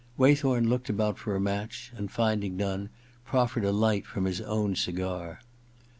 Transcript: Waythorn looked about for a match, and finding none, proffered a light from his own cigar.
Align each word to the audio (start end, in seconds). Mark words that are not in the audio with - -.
Waythorn 0.17 0.67
looked 0.67 0.89
about 0.89 1.19
for 1.19 1.35
a 1.35 1.39
match, 1.39 1.93
and 1.95 2.09
finding 2.09 2.57
none, 2.57 2.89
proffered 3.23 3.63
a 3.65 3.71
light 3.71 4.07
from 4.07 4.25
his 4.25 4.41
own 4.41 4.75
cigar. 4.75 5.41